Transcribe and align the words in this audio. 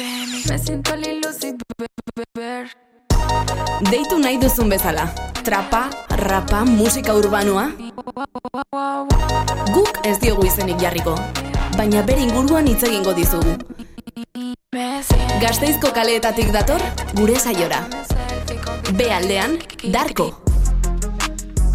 Me 0.00 0.58
siento 0.58 0.92
sin 1.38 1.58
beber. 2.16 2.70
Deitu 3.90 4.18
nahi 4.18 4.38
duzun 4.38 4.70
bezala. 4.70 5.12
Trapa, 5.44 5.90
rapa, 6.08 6.64
musika 6.64 7.12
urbanoa. 7.14 7.70
Guk 9.74 10.00
ez 10.04 10.18
diogu 10.20 10.46
izenik 10.46 10.80
jarriko. 10.80 11.14
Baina 11.76 12.00
bere 12.02 12.24
inguruan 12.24 12.66
hitz 12.66 12.82
egingo 12.88 13.12
dizugu. 13.12 13.56
Gasteizko 15.40 15.92
kaleetatik 15.92 16.48
dator, 16.52 16.80
gure 17.14 17.36
saiora. 17.36 17.84
B 18.96 19.10
aldean, 19.12 19.58
Darko. 19.92 20.30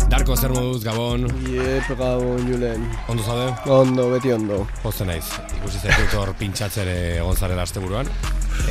Darko 0.10 0.36
zer 0.36 0.50
moduz, 0.50 0.84
Gabon, 0.84 1.30
Iep, 1.46 1.94
gabon, 1.98 2.42
Julen. 2.50 2.90
ondo 3.08 3.24
zaude? 3.24 3.54
Ondo, 3.70 4.10
beti 4.10 4.32
ondo. 4.32 4.66
Pozten 4.82 5.08
naiz, 5.08 5.26
ikusi 5.66 5.82
zaitut 5.82 6.14
hor 6.20 6.34
pintxatzere 6.38 6.96
egon 7.20 7.36
zarela 7.38 7.64
asteburuan. 7.66 8.10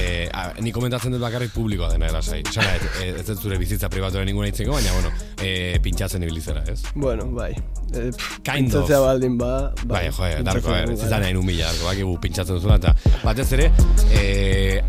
E, 0.00 0.26
a, 0.32 0.46
ni 0.64 0.70
komentatzen 0.72 1.12
dut 1.12 1.20
bakarrik 1.22 1.50
publikoa 1.54 1.90
dena 1.92 2.06
erasai. 2.08 2.40
Esan 2.48 2.64
nahi, 2.64 2.88
e, 3.02 3.08
ez 3.20 3.24
dut 3.28 3.42
zure 3.44 3.58
bizitza 3.60 3.90
pribatuaren 3.92 4.26
ninguna 4.30 4.48
itzeko, 4.48 4.72
baina, 4.78 4.94
bueno, 4.96 5.10
e, 5.44 5.76
pintxatzen 5.84 6.24
ibilizera, 6.24 6.62
ez? 6.72 6.80
Bueno, 6.94 7.26
bai. 7.36 7.50
E, 7.92 8.06
Kind 8.46 8.74
of. 8.78 8.88
baldin 8.88 9.36
ba, 9.38 9.50
Bai, 9.84 10.06
jo, 10.08 10.24
Darko, 10.46 10.70
pintzatzen 10.70 10.78
er, 10.78 10.88
dugu, 10.88 10.96
ez 10.96 11.00
bai. 11.04 11.10
da 11.12 11.20
nahi 11.26 11.36
numila, 11.36 11.68
Darko, 11.68 11.88
bakigu 11.90 12.16
pintxatzen 12.24 12.58
duzula, 12.58 12.78
eta 12.80 12.94
batez 13.22 13.48
ere, 13.58 13.68
e, 14.08 14.24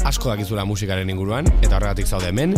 asko 0.07 0.31
dakizula 0.31 0.65
musikaren 0.65 1.09
inguruan, 1.11 1.49
eta 1.59 1.75
horregatik 1.77 2.07
zaude 2.07 2.31
hemen, 2.31 2.55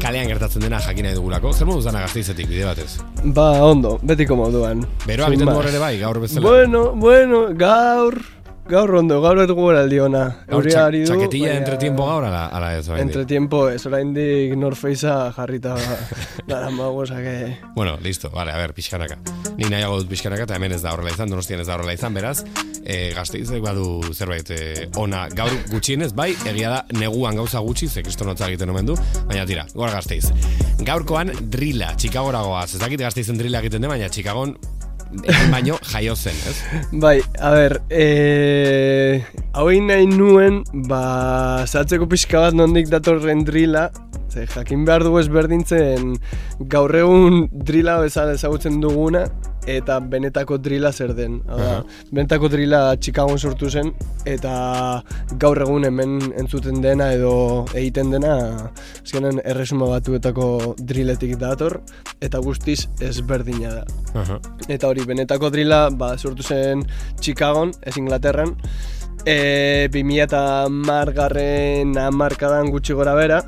kalean 0.00 0.30
gertatzen 0.30 0.62
dena 0.68 0.80
jakin 0.86 1.08
nahi 1.10 1.18
dugulako, 1.18 1.52
zer 1.52 1.68
moduz 1.68 1.84
dana 1.88 2.04
gazteizetik, 2.06 2.48
bide 2.48 2.68
batez? 2.70 3.00
Ba, 3.24 3.50
ondo, 3.66 3.96
betiko 4.02 4.38
moduan. 4.38 4.86
Beroa 5.08 5.28
egiten 5.32 5.48
du 5.48 5.50
más. 5.52 5.58
hor 5.58 5.72
ere 5.74 5.82
bai, 5.82 5.94
gaur 6.00 6.20
bezala. 6.22 6.46
Bueno, 6.46 6.86
bueno, 6.94 7.48
gaur, 7.58 8.20
gaur 8.70 8.94
ondo, 9.00 9.20
gaur 9.22 9.40
dugu 9.48 9.68
aldi 9.74 9.98
ona. 10.00 10.22
Euria 10.48 10.86
ari 10.86 11.02
du, 11.02 11.08
txaketilla 11.10 11.48
baina- 11.48 11.60
entretiempo 11.64 12.06
gaur, 12.06 12.24
ala, 12.28 12.46
ala 12.54 12.70
ez, 12.78 12.84
oraindik? 12.88 13.08
Entretiempo 13.10 13.62
ez, 13.70 13.80
oraindik 13.86 14.54
Norfacea 14.58 15.16
jarrita 15.36 15.74
dara 16.50 16.70
mago, 16.70 17.02
osake... 17.04 17.58
Bueno, 17.74 17.96
listo, 18.02 18.30
vale, 18.30 18.52
a 18.52 18.56
ver, 18.62 18.72
pixkanaka. 18.74 19.18
Ni 19.58 19.68
nahiago 19.68 19.98
dut 20.00 20.08
pixkanaka, 20.12 20.46
eta 20.48 20.56
hemen 20.58 20.72
ez 20.76 20.82
da 20.84 20.94
horrela 20.94 21.12
izan, 21.14 21.30
donostian 21.32 21.60
ez 21.60 21.66
da 21.68 21.76
horrela 21.76 21.94
izan, 21.96 22.14
beraz, 22.16 22.38
e, 22.84 23.10
gazteizek 23.16 23.62
badu 23.64 24.00
zerbait 24.14 24.50
e, 24.54 24.88
ona 25.02 25.26
gaur 25.34 25.52
gutxienez, 25.72 26.12
bai, 26.16 26.30
egia 26.48 26.70
da, 26.76 26.80
neguan 26.98 27.36
gauza 27.40 27.60
gutxi, 27.66 27.88
ze 27.90 28.04
kristonotza 28.06 28.48
egiten 28.48 28.70
omen 28.72 28.86
du, 28.92 28.98
baina 29.28 29.44
tira, 29.50 29.66
gora 29.74 29.92
gazteiz. 29.98 30.30
Gaurkoan 30.86 31.32
drila, 31.52 31.92
Chicagora 32.00 32.40
goaz, 32.46 32.70
ez 32.74 32.80
dakit 32.80 33.02
gazteizen 33.02 33.38
drila 33.38 33.60
egiten 33.64 33.82
den, 33.84 33.90
baina 33.92 34.08
Chicagon 34.08 34.56
baino 35.50 35.78
jaio 35.92 36.14
zen, 36.14 36.36
ez? 36.48 36.56
Bai, 37.02 37.18
a 37.38 37.50
ber, 37.54 37.76
e, 37.90 38.04
hau 39.52 39.66
egin 39.70 39.90
nahi 39.90 40.06
nuen, 40.10 40.62
ba, 40.90 41.66
zatzeko 41.66 42.08
pixka 42.10 42.46
bat 42.46 42.56
nondik 42.56 42.90
datorren 42.92 43.44
drila, 43.46 43.88
ze 44.30 44.46
jakin 44.46 44.84
behar 44.86 45.02
dugu 45.02 45.18
ezberdintzen 45.24 46.14
gaur 46.70 46.94
egun 46.94 47.48
drila 47.50 47.98
bezala 48.04 48.36
ezagutzen 48.38 48.78
duguna, 48.82 49.26
eta 49.78 49.98
benetako 50.00 50.58
drila 50.58 50.92
zer 50.92 51.14
den. 51.14 51.40
Da, 51.46 51.56
Aha. 51.56 51.78
benetako 52.10 52.50
drila 52.52 52.80
Chicagoan 52.96 53.38
sortu 53.38 53.70
zen, 53.70 53.92
eta 54.28 54.52
gaur 55.40 55.60
egun 55.62 55.86
hemen 55.88 56.18
entzuten 56.40 56.80
dena 56.82 57.10
edo 57.14 57.32
egiten 57.74 58.10
dena, 58.14 58.36
azkenen 59.02 59.40
erresuma 59.44 59.90
batuetako 59.94 60.76
driletik 60.78 61.36
dator, 61.40 61.80
eta 62.20 62.40
guztiz 62.44 62.86
ezberdina 63.00 63.74
da. 63.80 63.84
Aha. 64.22 64.40
Eta 64.68 64.88
hori, 64.88 65.04
benetako 65.06 65.50
drila, 65.54 65.88
ba, 65.90 66.16
sortu 66.18 66.42
zen 66.42 66.86
Chicagon, 67.20 67.74
ez 67.82 67.96
Inglaterran, 67.96 68.56
e, 69.24 69.88
2000 69.92 70.24
eta 70.24 70.42
margarren 70.70 71.96
amarkadan 71.98 72.70
gutxi 72.70 72.96
gora 72.96 73.14
bera, 73.18 73.42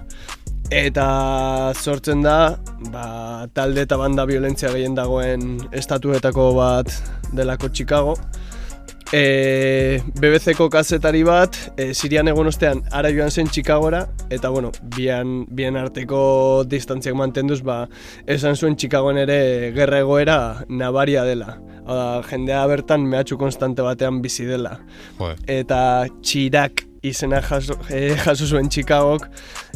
eta 0.73 1.73
sortzen 1.77 2.23
da, 2.25 2.57
ba, 2.93 3.47
talde 3.53 3.85
eta 3.85 3.99
banda 4.01 4.25
violentzia 4.29 4.71
gehien 4.73 4.95
dagoen 4.97 5.59
estatuetako 5.77 6.53
bat 6.57 6.93
delako 7.37 7.69
Chicago. 7.69 8.17
E, 9.13 10.01
BBC-ko 10.17 10.71
kazetari 10.73 11.21
bat, 11.29 11.59
e, 11.77 11.91
Sirian 11.93 12.31
egon 12.33 12.49
ostean 12.49 12.81
ara 12.97 13.11
joan 13.13 13.29
zen 13.29 13.51
Chicagora, 13.53 14.07
eta 14.33 14.49
bueno, 14.49 14.71
bian, 14.97 15.43
bien 15.53 15.77
arteko 15.77 16.65
distantziak 16.65 17.19
mantenduz, 17.21 17.61
ba, 17.61 17.83
esan 18.25 18.57
zuen 18.57 18.79
Chicagoen 18.81 19.21
ere 19.21 19.37
gerra 19.77 20.01
egoera 20.01 20.39
nabaria 20.71 21.27
dela. 21.29 21.59
Hau 21.83 21.99
da, 21.99 22.07
jendea 22.31 22.65
bertan 22.71 23.05
mehatxu 23.05 23.37
konstante 23.37 23.85
batean 23.85 24.23
bizi 24.25 24.49
dela. 24.49 24.79
Joder. 25.19 25.45
Eta 25.61 25.83
txirak 26.23 26.87
izena 27.05 27.43
jaso, 27.45 27.77
e, 27.91 28.15
jaso 28.25 28.49
zuen 28.49 28.73
Chicagok, 28.73 29.29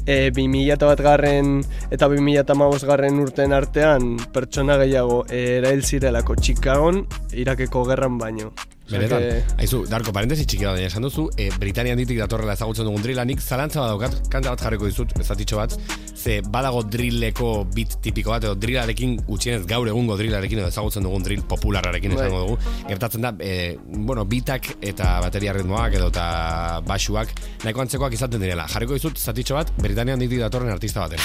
e, 0.07 0.31
2000 0.31 0.87
bat 0.87 1.03
garren 1.03 1.61
eta 1.91 2.09
2000 2.09 2.41
eta 2.45 2.55
garren 2.87 3.21
urten 3.21 3.53
artean 3.53 4.17
pertsona 4.33 4.79
gehiago 4.79 5.25
erail 5.29 5.83
zirelako 5.83 6.37
Chicagon 6.41 7.05
Irakeko 7.33 7.85
gerran 7.85 8.19
baino. 8.19 8.53
Benetan, 8.91 9.19
que- 9.19 9.45
aizu, 9.59 9.85
Darko, 9.91 10.13
parentesi 10.15 10.45
txiki 10.47 10.65
bat, 10.65 10.77
baina 10.77 10.87
esan 10.87 11.03
duzu, 11.03 11.25
e, 11.37 11.49
Britanian 11.59 11.99
ditik 11.99 12.19
datorrela 12.21 12.53
ezagutzen 12.55 12.85
dugun 12.87 13.03
drila, 13.03 13.25
nik 13.27 13.41
zalantza 13.41 13.81
bat 13.81 13.91
daukat, 13.91 14.29
kanta 14.31 14.51
bat 14.55 14.61
jarriko 14.63 14.87
dizut, 14.87 15.11
ezatitxo 15.19 15.57
bat, 15.59 15.75
ze 16.15 16.41
badago 16.41 16.83
drilleko 16.85 17.65
bit 17.75 17.97
tipiko 18.01 18.31
bat, 18.31 18.45
edo 18.45 18.55
drillarekin, 18.55 19.17
gutxienez 19.27 19.67
gaur 19.67 19.89
egungo 19.91 20.17
drillarekin, 20.17 20.61
edo 20.63 20.69
ezagutzen 20.69 21.03
dugun 21.03 21.23
drill 21.27 21.43
popularrarekin 21.43 22.15
Bai. 22.15 22.27
esango 22.29 22.41
dugu, 22.45 22.59
gertatzen 22.89 23.23
da, 23.27 23.35
e, 23.41 23.77
bueno, 23.87 24.25
bitak 24.25 24.77
eta 24.81 25.21
bateria 25.21 25.53
ritmoak 25.53 25.95
edo 25.99 26.09
eta 26.15 26.81
basuak 26.87 27.35
nahiko 27.65 27.81
antzekoak 27.81 28.13
izaten 28.15 28.41
direla. 28.41 28.69
Jarriko 28.69 28.95
dizut, 28.95 29.19
zatitxo 29.19 29.55
bat, 29.59 29.73
Britanian 29.83 30.19
ditik 30.23 30.39
datorren 30.39 30.71
artista 30.71 31.01
baten. 31.01 31.19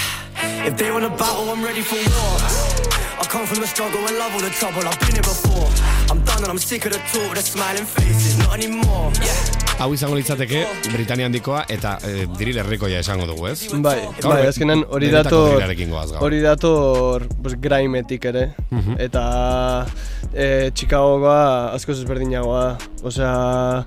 If 0.66 0.76
they 0.78 0.92
want 0.92 1.06
a 1.06 1.10
battle, 1.10 1.50
I'm 1.54 1.64
ready 1.64 1.82
for 1.82 1.98
war. 1.98 2.42
I 3.22 3.26
come 3.30 3.46
from 3.46 3.62
the 3.62 3.68
struggle 3.68 4.02
and 4.08 4.18
love 4.18 4.34
all 4.34 4.42
the 4.42 4.50
trouble. 4.50 4.82
I've 4.88 5.00
been 5.00 5.12
here 5.14 5.22
before. 5.22 5.70
I'm 6.12 6.20
done 6.26 6.44
and 6.44 6.48
I'm 6.52 6.58
sick 6.58 6.86
of 6.86 6.92
the 6.92 7.00
talk, 7.14 7.36
the 7.36 7.42
smiling 7.42 7.86
faces, 7.86 8.38
not 8.40 8.54
anymore. 8.58 9.12
Yeah. 9.16 9.62
Hau 9.80 9.94
izango 9.96 10.18
litzateke, 10.20 10.60
Britania 10.92 11.26
handikoa 11.30 11.62
eta 11.72 11.94
e, 12.06 12.26
drill 12.38 12.60
herrikoia 12.62 13.00
esango 13.02 13.26
dugu, 13.30 13.48
ez? 13.50 13.70
Bai, 13.82 13.96
Gaur 14.20 14.36
bai, 14.36 14.44
azkenan 14.50 14.84
hori 14.94 15.08
dator 15.10 15.56
hori 16.20 16.42
dator 16.44 17.26
pues, 17.42 17.56
grimetik 17.64 18.28
ere 18.30 18.44
Mhm. 18.70 19.00
eta 19.08 19.24
e, 20.36 20.70
Chicagoa 20.76 21.72
askoz 21.80 21.98
ezberdinagoa 22.04 22.62
da. 22.68 22.78
Osea, 23.08 23.86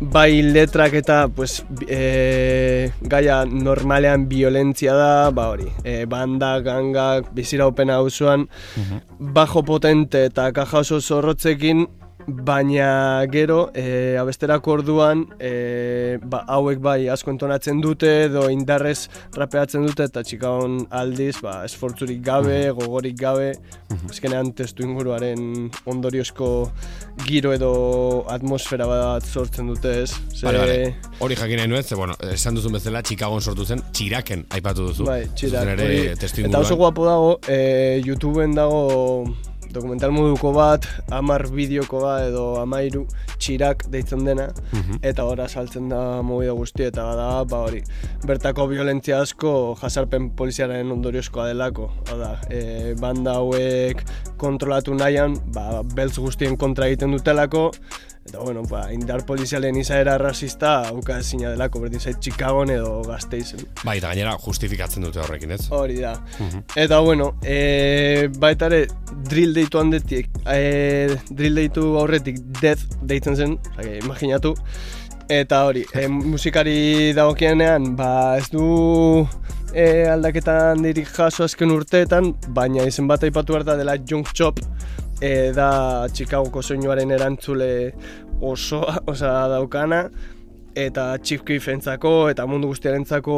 bai 0.00 0.42
letrak 0.42 0.94
eta 0.94 1.28
pues, 1.28 1.64
e, 1.88 2.90
gaia 3.00 3.44
normalean 3.44 4.28
violentzia 4.28 4.94
da, 4.94 5.30
ba 5.30 5.48
hori, 5.52 5.68
e, 5.84 6.04
banda, 6.06 6.58
gangak, 6.64 7.32
biziraupena 7.34 8.00
auzoan, 8.02 8.48
bajo 9.18 9.64
potente 9.64 10.26
eta 10.30 10.50
kaja 10.52 10.82
oso 10.84 11.00
zorrotzekin, 11.00 11.86
baina 12.26 13.24
gero, 13.30 13.70
e, 13.74 14.16
abesterako 14.20 14.78
orduan, 14.78 15.24
e, 15.38 16.18
ba, 16.22 16.44
hauek 16.56 16.80
bai 16.84 17.08
asko 17.12 17.32
entonatzen 17.34 17.80
dute, 17.84 18.10
edo 18.28 18.46
indarrez 18.52 19.08
rapeatzen 19.36 19.84
dute, 19.86 20.08
eta 20.08 20.22
txikaon 20.24 20.84
aldiz, 20.94 21.36
ba, 21.44 21.60
esfortzurik 21.68 22.22
gabe, 22.24 22.58
gogorik 22.76 23.18
gabe, 23.20 23.52
azkenean 24.10 24.52
testu 24.56 24.84
inguruaren 24.86 25.70
ondoriozko 25.90 26.50
giro 27.24 27.52
edo 27.54 27.72
atmosfera 28.32 28.88
bat 28.90 29.26
sortzen 29.26 29.70
dute 29.70 29.94
ez. 30.02 30.10
Ze, 30.34 30.46
Vale, 30.46 30.58
vale. 30.58 30.78
Hori 31.24 31.38
jakin 31.38 31.60
nahi 31.62 31.70
nuen, 31.70 31.84
ze, 31.84 31.96
bueno, 31.98 32.16
esan 32.32 32.56
duzun 32.58 32.76
bezala, 32.78 33.02
Chicagoan 33.06 33.42
sortu 33.42 33.64
zen, 33.64 33.82
txiraken 33.92 34.46
aipatu 34.56 34.88
duzu. 34.90 35.08
Bai, 35.08 35.22
txirak. 35.36 35.74
Ere, 35.76 36.14
testu 36.20 36.44
Eta 36.44 36.60
oso 36.60 36.76
guapo 36.80 37.06
dago, 37.08 37.34
e, 37.48 38.00
YouTubeen 38.04 38.54
dago 38.56 39.24
dokumental 39.74 40.12
moduko 40.14 40.52
bat, 40.54 40.86
amar 41.10 41.44
bideokoa 41.52 42.14
edo 42.28 42.44
amairu 42.60 43.04
txirak 43.38 43.84
deitzen 43.90 44.24
dena, 44.24 44.48
Mhm. 44.72 45.00
eta 45.02 45.24
ora 45.24 45.48
saltzen 45.48 45.88
da 45.88 46.22
movida 46.22 46.52
guzti, 46.52 46.84
eta 46.88 47.04
bada, 47.04 47.44
ba 47.44 47.58
hori, 47.66 47.82
bertako 48.26 48.66
violentzia 48.70 49.20
asko 49.20 49.76
jasarpen 49.82 50.30
poliziaren 50.30 50.90
ondoriozkoa 50.92 51.48
delako. 51.48 51.90
Da, 52.06 52.40
e, 52.50 52.94
banda 53.00 53.34
hauek 53.40 54.04
kontrolatu 54.38 54.94
nahian, 54.94 55.36
ba, 55.52 55.82
beltz 55.82 56.18
guztien 56.18 56.56
kontra 56.56 56.86
egiten 56.86 57.12
dutelako, 57.12 57.70
Eta 58.34 58.42
bueno, 58.42 58.64
ba, 58.66 58.88
indar 58.90 59.22
polizialen 59.24 59.76
izaera 59.78 60.16
rasista 60.18 60.88
auka 60.88 61.20
ezina 61.22 61.52
delako, 61.52 61.78
berdin 61.84 62.00
zait 62.02 62.16
Chicagon 62.18 62.72
edo 62.74 62.96
Gasteizen. 63.06 63.60
Bai, 63.84 64.00
eta 64.00 64.08
gainera 64.10 64.32
justifikatzen 64.42 65.06
dute 65.06 65.20
horrekin, 65.22 65.52
ez? 65.54 65.68
Hori 65.70 66.00
da. 66.00 66.16
Mhm. 66.40 66.64
Eta 66.82 66.98
bueno, 66.98 67.28
e, 67.46 68.26
baita 68.42 68.66
ere 68.72 68.88
drill 69.30 69.54
deitu 69.54 69.78
handetik, 69.78 70.32
e, 70.50 71.14
drill 71.30 71.62
deitu 71.62 71.86
aurretik 72.00 72.42
death 72.58 72.82
deitzen 73.06 73.38
zen, 73.38 73.54
osea, 73.76 74.00
imaginatu. 74.02 74.56
Eta 75.30 75.62
hori, 75.68 75.86
e, 75.94 76.08
musikari 76.08 77.12
dagokienean, 77.14 77.92
ba 77.94 78.10
ez 78.40 78.50
du 78.50 78.66
e, 79.70 80.08
aldaketa 80.10 80.72
handirik 80.72 81.14
jaso 81.14 81.46
azken 81.46 81.70
urteetan, 81.70 82.34
baina 82.48 82.82
izen 82.82 83.06
bat 83.06 83.22
aipatu 83.22 83.54
behar 83.54 83.70
da 83.70 83.78
dela 83.78 83.94
Junk 84.02 84.34
Chop, 84.34 84.58
e, 85.20 85.52
da 85.54 86.06
Chicagoko 86.12 86.62
soinuaren 86.62 87.10
erantzule 87.14 87.70
osoa, 88.40 89.00
osea, 89.10 89.48
daukana, 89.52 90.08
eta 90.74 91.18
Chief 91.22 91.44
Keefentzako 91.46 92.30
eta 92.32 92.46
mundu 92.50 92.72
guztiarentzako 92.72 93.36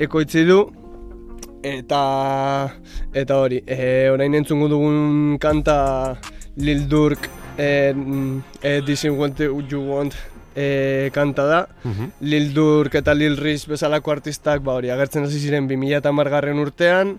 ekoitzi 0.00 0.46
du. 0.48 0.62
Eta 1.62 2.02
eta 3.14 3.38
hori, 3.38 3.60
e, 3.66 4.10
orain 4.10 4.34
entzungo 4.34 4.66
dugun 4.70 5.38
kanta 5.42 6.16
Lil 6.56 6.88
Durk 6.90 7.28
e, 7.56 7.94
e, 8.62 8.80
This 8.82 9.04
is 9.04 9.12
what 9.12 9.38
you 9.38 9.80
want 9.86 10.16
e, 10.56 11.10
kanta 11.14 11.46
da. 11.46 11.60
Lil 12.20 12.52
Durk 12.54 12.96
eta 12.98 13.14
Lil 13.14 13.36
Riz 13.36 13.66
bezalako 13.70 14.12
artistak 14.12 14.62
ba 14.62 14.74
hori 14.74 14.90
agertzen 14.90 15.24
hasi 15.24 15.38
ziren 15.38 15.68
2010 15.68 16.30
garren 16.34 16.58
urtean 16.58 17.18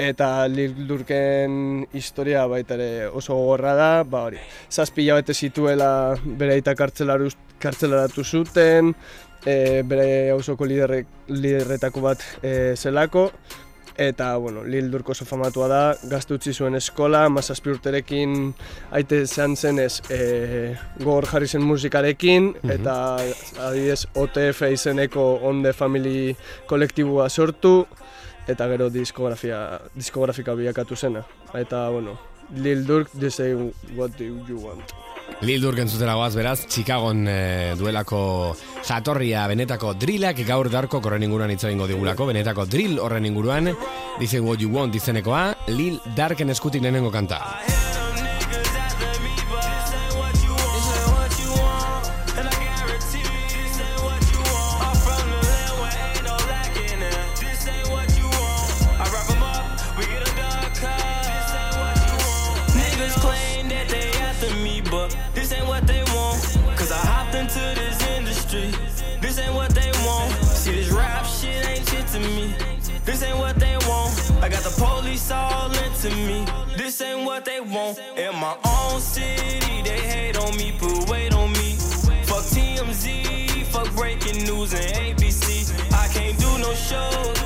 eta 0.00 0.48
Lil 0.48 0.86
Durken 0.88 1.86
historia 1.92 2.46
baita 2.48 2.76
ere 2.78 3.06
oso 3.06 3.36
gogorra 3.36 3.74
da, 3.76 3.90
ba 4.04 4.24
hori. 4.28 4.40
Zazpi 4.70 5.10
bete 5.10 5.34
zituela 5.34 6.16
bere 6.24 6.56
aita 6.56 6.74
kartzelaratu 6.74 8.24
zuten, 8.24 8.94
e, 9.44 9.82
bere 9.84 10.30
hausoko 10.32 10.64
liderrek, 10.64 11.06
liderretako 11.28 12.00
bat 12.00 12.24
e, 12.42 12.74
zelako, 12.76 13.30
eta, 14.00 14.36
bueno, 14.40 14.64
Lil 14.64 14.88
Durk 14.90 15.10
oso 15.12 15.26
famatua 15.28 15.68
da, 15.68 15.80
gazte 16.08 16.38
utzi 16.38 16.54
zuen 16.54 16.78
eskola, 16.78 17.26
mazazpi 17.28 17.74
urterekin 17.74 18.54
aite 18.96 19.26
zean 19.26 19.56
zenez 19.56 20.00
e, 20.08 20.20
gogor 21.02 21.28
jarri 21.28 21.48
zen 21.48 21.66
musikarekin, 21.68 22.54
eta 22.64 22.94
adibidez 23.66 24.06
OTF 24.16 24.64
izeneko 24.72 25.26
On 25.44 25.60
The 25.62 25.74
Family 25.76 26.30
kolektibua 26.70 27.28
sortu, 27.28 27.84
eta 28.50 28.66
gero 28.68 28.90
diskografia, 28.90 29.80
diskografika 29.94 30.54
bilakatu 30.54 30.96
zena. 30.96 31.24
Eta, 31.54 31.88
bueno, 31.90 32.18
Lil 32.54 32.86
Durk, 32.86 33.10
they 33.12 33.30
say 33.30 33.54
what 33.96 34.16
do 34.18 34.24
you 34.24 34.58
want. 34.58 34.92
Lil 35.40 35.62
Durk 35.62 35.78
entzutera 35.78 36.16
goaz 36.18 36.34
beraz, 36.34 36.66
Chicagon 36.66 37.22
eh, 37.30 37.74
duelako 37.78 38.56
jatorria 38.86 39.46
benetako 39.48 39.94
drillak 39.94 40.42
gaur 40.46 40.68
darko 40.72 41.00
horren 41.00 41.22
inguruan 41.22 41.54
hitz 41.54 41.62
egingo 41.64 41.86
digulako, 41.88 42.26
benetako 42.32 42.66
drill 42.66 42.98
horren 42.98 43.30
inguruan, 43.30 43.70
dice 44.18 44.40
what 44.40 44.60
you 44.60 44.68
want 44.74 44.94
izenekoa, 44.94 45.54
Lil 45.68 46.00
Darken 46.16 46.50
eskutik 46.50 46.82
lehenengo 46.82 47.12
kanta. 47.14 47.40
Police 75.10 75.30
all 75.32 75.72
into 75.72 76.08
me. 76.10 76.46
This 76.76 77.00
ain't 77.00 77.24
what 77.26 77.44
they 77.44 77.60
want. 77.60 77.98
In 78.16 78.32
my 78.36 78.56
own 78.64 79.00
city, 79.00 79.82
they 79.82 80.00
hate 80.00 80.36
on 80.36 80.56
me, 80.56 80.72
put 80.78 81.08
weight 81.10 81.34
on 81.34 81.50
me. 81.52 81.74
Fuck 82.28 82.44
TMZ, 82.54 83.64
fuck 83.72 83.92
breaking 83.96 84.44
news 84.44 84.72
and 84.72 84.86
ABC. 85.04 85.72
I 85.92 86.06
can't 86.14 86.38
do 86.38 86.50
no 86.58 86.72
shows, 86.74 87.36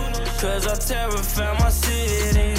cause 0.43 0.67
I 0.67 0.75
terrify 0.75 1.59
my 1.59 1.71
city. 1.71 2.53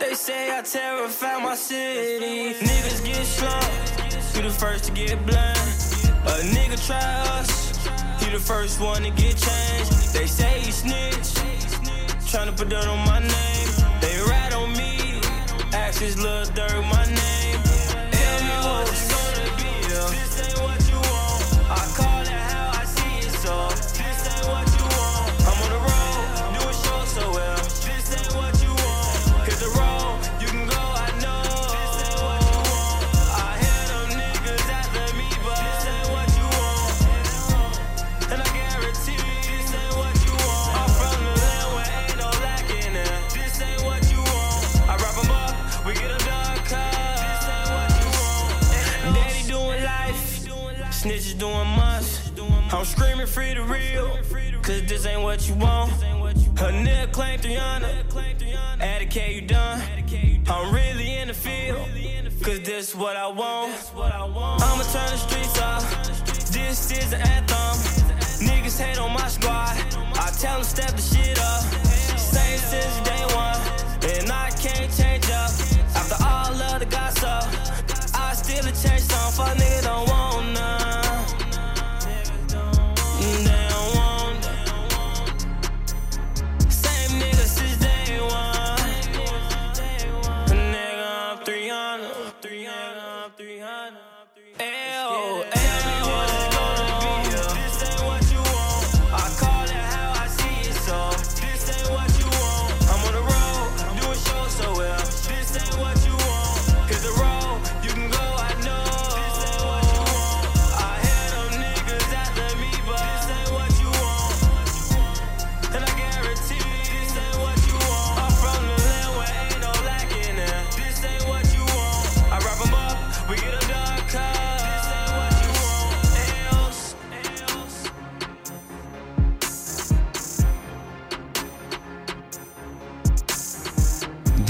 They 0.00 0.14
say 0.14 0.58
I 0.58 0.62
terrify 0.62 1.38
my 1.38 1.54
city. 1.54 2.54
Niggas 2.66 3.04
get 3.04 3.24
slumped, 3.24 4.36
you 4.36 4.42
the 4.42 4.50
first 4.50 4.84
to 4.86 4.92
get 4.92 5.24
blind. 5.24 5.68
A 6.32 6.42
nigga 6.54 6.76
try 6.84 7.12
us, 7.38 7.50
he 8.20 8.28
the 8.30 8.40
first 8.40 8.80
one 8.80 9.02
to 9.02 9.10
get 9.10 9.36
changed. 9.36 10.14
They 10.14 10.26
say 10.26 10.58
he 10.60 10.72
snitch, 10.72 11.28
tryna 12.26 12.56
put 12.56 12.68
dirt 12.68 12.88
on 12.88 12.98
my 13.06 13.20
name. 13.20 13.51
His 15.98 16.16
little 16.16 16.44
dirt 16.54 16.82
my 16.82 17.04
name. 17.06 17.41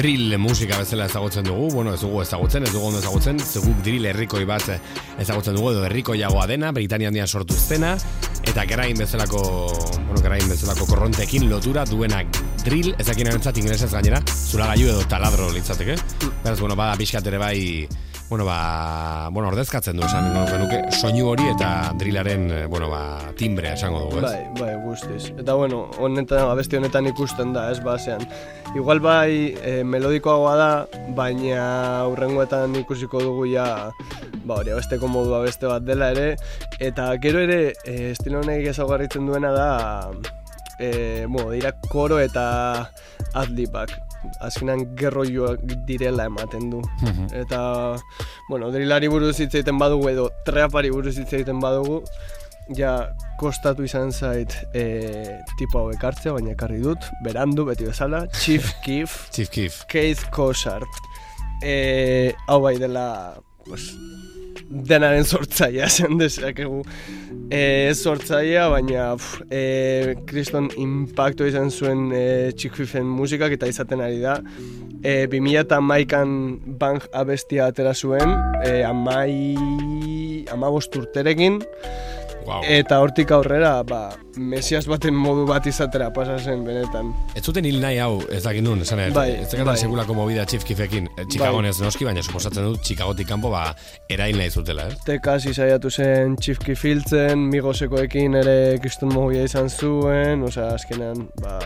Drill 0.02 0.34
musika 0.38 0.80
bezala 0.80 1.04
ezagutzen 1.06 1.46
dugu, 1.46 1.68
bueno, 1.76 1.92
ez 1.94 2.00
dugu 2.02 2.22
ezagutzen, 2.24 2.64
ez 2.66 2.72
dugu 2.72 2.88
ondo 2.88 2.98
ezagutzen, 2.98 3.38
zeguk 3.38 3.84
drill 3.86 4.08
herrikoi 4.10 4.42
bat 4.48 4.64
ezagutzen 5.22 5.54
dugu, 5.54 5.70
edo 5.70 5.84
herrikoiagoa 5.86 6.48
dena, 6.50 6.72
Britania 6.74 7.12
handian 7.12 7.30
sortu 7.30 7.54
zena, 7.54 7.92
eta 8.42 8.64
gerain 8.66 8.98
bezalako, 8.98 9.42
bueno, 10.08 10.18
gerain 10.24 10.48
bezalako 10.50 10.88
korrontekin 10.90 11.46
lotura 11.50 11.84
duenak 11.86 12.42
drill, 12.64 12.96
ezakin 12.98 13.30
erantzat 13.30 13.62
inglesez 13.62 13.92
gainera, 13.94 14.18
zulagailu 14.26 14.90
edo 14.90 15.06
taladro 15.06 15.52
litzateke. 15.54 15.94
Beraz, 16.42 16.58
bueno, 16.58 16.74
bada 16.74 16.98
pixkat 16.98 17.30
ere 17.30 17.38
bai, 17.38 17.60
bueno, 18.32 18.46
ba, 18.46 19.28
bueno, 19.30 19.48
ordezkatzen 19.50 19.98
du 19.98 20.06
esan 20.06 20.30
genuke, 20.48 20.78
soinu 20.96 21.26
hori 21.34 21.50
eta 21.50 21.92
drillaren, 22.00 22.46
eh, 22.48 22.60
bueno, 22.64 22.88
ba, 22.88 23.18
timbrea 23.36 23.74
esango 23.76 24.06
dugu, 24.06 24.22
ez? 24.22 24.24
Bai, 24.24 24.46
bai, 24.56 24.70
guztiz. 24.86 25.34
Eta 25.36 25.52
bueno, 25.52 25.82
honetan, 26.00 26.46
abesti 26.48 26.78
honetan 26.78 27.10
ikusten 27.10 27.52
da, 27.52 27.66
ez 27.74 27.82
basean. 27.84 28.24
Igual 28.72 29.04
bai 29.04 29.52
e, 29.60 29.74
melodikoagoa 29.84 30.54
da, 30.56 30.70
baina 31.12 31.66
hurrengoetan 32.08 32.72
ikusiko 32.80 33.20
dugu 33.20 33.50
ja, 33.52 33.66
ba 34.48 34.62
hori, 34.62 34.72
abesteko 34.72 35.12
modua 35.12 35.42
beste 35.44 35.68
bat 35.68 35.84
dela 35.84 36.08
ere. 36.16 36.38
Eta 36.80 37.10
gero 37.20 37.44
ere, 37.44 37.74
e, 37.84 38.14
estilo 38.14 38.40
honek 38.40 38.64
ezaugarritzen 38.72 39.28
duena 39.28 39.52
da, 39.52 39.72
e, 40.78 41.26
bueno, 41.28 41.50
dira 41.52 41.76
koro 41.92 42.16
eta 42.24 42.88
adlibak. 43.38 43.94
Azkenan 44.44 44.84
gerroioak 44.98 45.64
direla 45.88 46.28
ematen 46.30 46.70
du. 46.70 46.82
Eta, 47.34 47.62
bueno, 48.48 48.70
drillari 48.74 49.10
buruz 49.10 49.34
hitz 49.38 49.54
egiten 49.54 49.80
badugu 49.80 50.10
edo 50.12 50.28
trapari 50.46 50.92
buruz 50.94 51.16
hitz 51.16 51.32
egiten 51.32 51.60
badugu, 51.62 52.02
ja 52.76 52.92
kostatu 53.40 53.84
izan 53.84 54.12
zait 54.12 54.54
e, 54.74 54.84
tipo 55.58 55.80
hau 55.80 55.90
ekartzea, 55.94 56.36
baina 56.36 56.54
ekarri 56.54 56.80
dut, 56.84 57.08
berandu, 57.24 57.66
beti 57.68 57.88
bezala, 57.88 58.26
Chief 58.38 58.72
Keef, 58.86 59.28
Chief 59.34 59.50
Keef. 59.50 59.82
Keith 59.90 60.28
Cosart. 60.34 61.02
E, 61.62 62.32
hau 62.46 62.60
bai 62.62 62.76
dela, 62.78 63.34
pues, 63.66 63.92
denaren 64.72 65.24
sortzaia 65.24 65.88
zen 65.88 66.18
dezakegu. 66.18 66.82
E, 67.52 67.88
ez 67.90 67.98
sortzaia, 68.00 68.62
baina 68.72 69.10
pf, 69.18 69.42
e, 69.52 70.14
kriston 70.24 70.70
impacto 70.80 71.44
izan 71.44 71.68
zuen 71.68 72.06
e, 72.16 72.22
Chief 72.56 72.72
Keefen 72.72 73.04
musikak 73.04 73.52
eta 73.58 73.68
izaten 73.68 74.00
ari 74.00 74.22
da. 74.22 74.38
E, 75.04 75.26
2008an 75.28 76.32
Bang 76.80 77.04
abestia 77.12 77.66
atera 77.68 77.92
zuen, 77.92 78.32
e, 78.64 78.78
amai, 78.88 79.34
amabost 80.54 80.96
urterekin, 80.96 81.60
Wow. 82.46 82.62
eta 82.66 82.98
hortik 83.00 83.30
aurrera, 83.30 83.82
ba, 83.86 84.10
mesias 84.36 84.86
baten 84.90 85.14
modu 85.14 85.44
bat 85.46 85.66
izatera 85.66 86.10
pasa 86.12 86.38
zen 86.38 86.64
benetan. 86.64 87.12
Ez 87.36 87.42
zuten 87.44 87.64
hil 87.64 87.80
nahi 87.80 87.98
hau, 88.02 88.20
ez 88.30 88.42
dakit 88.44 88.64
nun, 88.64 88.80
esan 88.82 88.98
ere, 88.98 89.12
Bai, 89.14 89.30
ez 89.42 89.50
dakit 89.50 89.64
bai. 89.66 89.76
segulako 89.78 90.14
mobida 90.14 90.44
Chief 90.46 90.64
Keefekin, 90.64 91.08
Eh, 91.18 91.24
Chicagoan 91.30 91.64
ez 91.66 91.76
noski, 91.80 92.04
baina 92.04 92.22
suposatzen 92.22 92.64
dut 92.64 92.82
Chicagotik 92.82 93.28
kanpo 93.28 93.50
ba, 93.50 93.74
erail 94.10 94.36
nahi 94.36 94.50
zutela, 94.50 94.88
eh? 94.88 94.96
Tekasi 95.06 95.54
saiatu 95.54 95.90
zen 95.90 96.36
txifki 96.36 96.74
filtzen, 96.74 97.38
migosekoekin 97.52 98.34
ere 98.42 98.78
kriston 98.82 99.12
mobia 99.14 99.44
izan 99.44 99.68
zuen, 99.70 100.42
osea, 100.42 100.72
azkenean, 100.74 101.28
ba, 101.40 101.58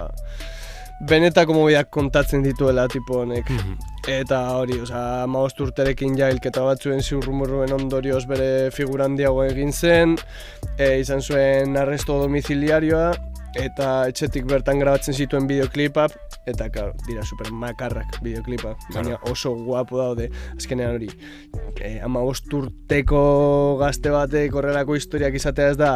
benetako 1.00 1.54
mobiak 1.54 1.90
kontatzen 1.92 2.42
dituela 2.44 2.86
tipo 2.88 3.20
honek. 3.22 3.50
Eta 4.08 4.40
hori, 4.56 4.78
osea, 4.80 5.22
amaost 5.24 5.60
urterekin 5.60 6.16
ja 6.18 6.30
hilketa 6.30 6.62
batzuen 6.64 7.02
ziurrumurruen 7.02 7.72
ondorioz 7.74 8.24
bere 8.30 8.70
figura 8.74 9.08
handiago 9.10 9.42
egin 9.44 9.72
zen, 9.72 10.16
e, 10.78 11.00
izan 11.00 11.22
zuen 11.22 11.76
arresto 11.76 12.20
domiciliarioa, 12.22 13.10
eta 13.62 13.88
etxetik 14.10 14.46
bertan 14.48 14.80
grabatzen 14.80 15.16
zituen 15.16 15.46
bideoklipak, 15.48 16.14
eta 16.48 16.68
claro, 16.72 16.94
dira 17.06 17.24
super 17.26 17.50
makarrak 17.50 18.18
bideoklipak, 18.24 18.86
baina 18.94 19.18
oso 19.30 19.54
guapo 19.56 19.98
daude, 20.00 20.28
azkenean 20.56 20.96
hori, 20.96 21.08
e, 21.80 21.96
amabost 22.04 22.52
urteko 22.52 23.22
gazte 23.80 24.12
batek 24.14 24.54
horrelako 24.56 24.98
historiak 24.98 25.38
izatea 25.38 25.72
ez 25.74 25.78
da 25.80 25.92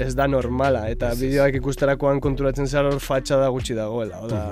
ez 0.00 0.14
da 0.18 0.28
normala, 0.30 0.86
eta 0.92 1.12
bideoak 1.18 1.60
ikusterakoan 1.60 2.22
konturatzen 2.24 2.68
zara 2.68 2.92
hor 2.92 3.02
fatxada 3.04 3.48
gutxi 3.54 3.78
dagoela, 3.78 4.22
oda, 4.26 4.42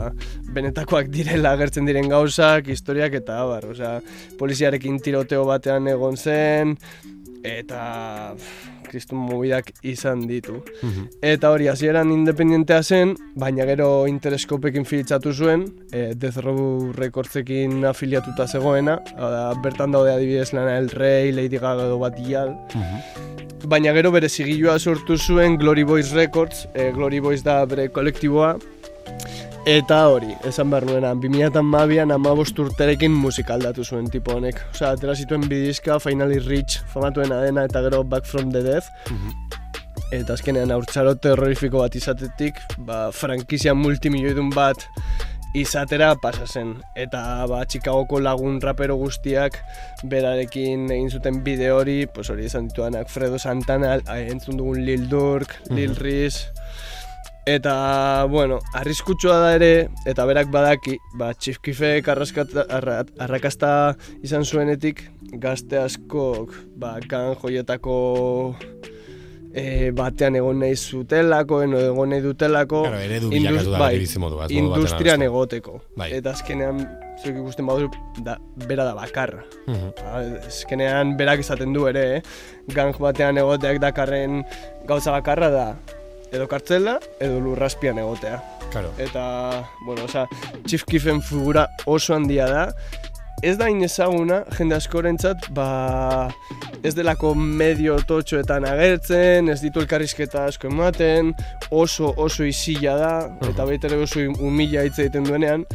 benetakoak 0.56 1.10
direla 1.12 1.56
agertzen 1.56 1.88
diren 1.88 2.10
gauzak, 2.12 2.70
historiak 2.72 3.18
eta 3.20 3.42
abar, 3.42 3.68
osea, 3.74 3.98
poliziarekin 4.38 5.00
tiroteo 5.02 5.44
batean 5.48 5.88
egon 5.92 6.16
zen, 6.16 6.76
eta 7.46 8.34
kristun 8.86 9.18
mobidak 9.26 9.72
izan 9.86 10.24
ditu. 10.28 10.60
Eta 11.24 11.50
hori, 11.54 11.68
hasieran 11.70 12.12
independentea 12.14 12.82
zen, 12.82 13.14
baina 13.38 13.66
gero 13.68 14.06
Interscopeekin 14.10 14.86
filitzatu 14.88 15.32
zuen, 15.32 15.66
e, 15.90 16.12
Death 16.14 16.42
Row 16.44 16.92
Recordsekin 16.96 17.84
afiliatuta 17.90 18.46
zegoena, 18.46 18.98
da, 19.16 19.48
bertan 19.62 19.94
daude 19.94 20.14
adibidez 20.14 20.52
Lana 20.52 20.78
El 20.78 20.90
Rey, 20.90 21.32
Lady 21.32 21.58
Gaga 21.58 21.88
edo 21.90 21.98
bat 22.02 22.16
dial. 22.18 22.54
Baina 23.66 23.92
gero 23.96 24.12
bere 24.14 24.28
zigilua 24.28 24.78
sortu 24.78 25.16
zuen 25.18 25.56
Glory 25.58 25.82
Boys 25.82 26.12
Records, 26.14 26.66
e, 26.74 26.92
Glory 26.94 27.20
Boys 27.20 27.42
da 27.42 27.64
bere 27.66 27.88
kolektiboa, 27.90 28.54
Eta 29.66 29.96
hori, 30.06 30.28
esan 30.46 30.70
behar 30.70 30.84
nuena, 30.86 31.08
2012an 31.18 32.14
amabost 32.14 32.58
urterekin 32.62 33.10
musika 33.10 33.56
aldatu 33.56 33.82
zuen 33.82 34.06
tipo 34.12 34.36
honek. 34.36 34.60
Osea, 34.70 34.92
atera 34.94 35.16
zituen 35.18 35.42
bidizka, 35.50 35.96
Finally 35.98 36.38
Rich, 36.44 36.84
famatuena 36.92 37.40
dena, 37.42 37.64
eta 37.66 37.82
gero 37.82 38.04
Back 38.06 38.30
from 38.30 38.52
the 38.54 38.62
Death. 38.62 38.86
Eta 40.14 40.36
azkenean 40.36 40.70
haurtzaro 40.70 41.16
terrorifiko 41.18 41.82
bat 41.82 41.98
izatetik, 41.98 42.62
ba, 42.86 43.08
frankizia 43.10 43.74
multimilioidun 43.74 44.54
bat 44.54 44.86
izatera 45.58 46.12
pasa 46.22 46.46
zen. 46.46 46.76
Eta 46.94 47.24
ba, 47.50 47.64
Chicagoko 47.66 48.22
lagun 48.22 48.60
rapero 48.62 48.94
guztiak 49.02 49.58
berarekin 50.06 50.86
egin 50.94 51.10
zuten 51.10 51.42
bideo 51.42 51.80
hori, 51.80 52.04
pues 52.06 52.30
hori 52.30 52.46
izan 52.46 52.70
dituanak 52.70 53.10
Fredo 53.10 53.42
Santana, 53.42 53.96
entzun 54.14 54.62
dugun 54.62 54.84
Lil 54.86 55.08
Durk, 55.10 55.58
Lil 55.74 55.98
Riz, 55.98 56.44
Eta, 57.46 58.24
bueno, 58.28 58.58
arriskutsua 58.74 59.36
da 59.38 59.50
ere, 59.54 59.88
eta 60.10 60.24
berak 60.26 60.48
badaki, 60.50 60.96
ba, 61.14 61.28
txifkifek 61.30 62.08
arra, 62.10 63.04
arrakasta 63.22 63.68
izan 64.26 64.42
zuenetik, 64.42 65.04
gazte 65.38 65.78
askok, 65.78 66.50
ba, 66.74 66.96
kan 67.06 67.36
joietako 67.38 67.94
e, 69.54 69.92
batean 69.94 70.34
egon 70.40 70.58
nahi 70.58 70.74
zutelako, 70.74 71.60
eno 71.68 71.78
egon 71.78 72.10
nahi 72.10 72.24
dutelako, 72.24 72.80
Claro, 72.88 72.98
eredu 73.06 73.30
indus- 73.30 73.38
bilakatu 73.52 73.70
da 73.76 73.78
bai, 73.78 73.90
bere 73.94 74.02
bizimodua, 74.08 74.46
ez 74.48 74.50
modu 74.50 74.66
batera 74.66 74.80
industrian 74.82 75.22
egoteko. 75.28 75.74
Bai. 76.02 76.08
Eta 76.18 76.32
azkenean, 76.34 76.80
zuek 77.22 77.38
ikusten 77.44 77.70
badu, 77.70 77.92
da, 78.26 78.40
bera 78.66 78.88
da 78.90 78.96
bakarra. 78.98 79.44
Mhm. 79.68 79.92
Ba, 80.02 80.24
Azkenean 80.50 81.14
berak 81.16 81.46
esaten 81.46 81.70
du 81.72 81.86
ere, 81.86 82.08
eh? 82.16 82.22
gang 82.74 82.90
batean 82.98 83.38
egoteak 83.38 83.78
dakarren 83.86 84.42
gauza 84.90 85.14
bakarra 85.14 85.48
da, 85.54 85.68
edo 86.32 86.48
kartzela, 86.48 86.98
edo 87.20 87.40
lurraspian 87.40 87.98
egotea. 87.98 88.42
Claro. 88.70 88.92
Eta, 88.98 89.68
bueno, 89.86 90.04
osea, 90.04 90.26
Chief 90.66 90.84
Keefen 90.84 91.22
figura 91.22 91.68
oso 91.86 92.14
handia 92.14 92.46
da. 92.50 92.64
Ez 93.44 93.58
da 93.60 93.66
inezaguna, 93.68 94.38
jende 94.56 94.74
askorentzat, 94.78 95.50
ba, 95.54 96.30
ez 96.82 96.94
delako 96.96 97.34
medio 97.36 97.98
totxoetan 98.08 98.64
agertzen, 98.64 99.50
ez 99.52 99.58
ditu 99.60 99.82
elkarrizketa 99.82 100.46
asko 100.48 100.70
ematen, 100.70 101.34
oso 101.70 102.14
oso 102.16 102.46
isila 102.48 102.94
da, 102.96 103.10
eta 103.50 103.66
baita 103.68 103.90
ere 103.90 103.98
oso 104.06 104.24
humila 104.40 104.86
hitz 104.86 104.96
egiten 105.04 105.28
duenean, 105.28 105.66